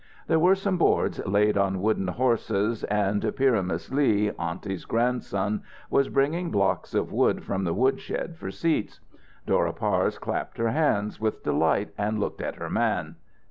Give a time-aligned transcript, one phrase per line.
[0.25, 6.49] There were some boards laid on wooden horses, and Pyramus Lee, aunty's grandson, was bringing
[6.49, 8.99] blocks of wood from the woodshed for seats.
[9.45, 13.17] Dora Parse clapped her hands with delight and looked at her man.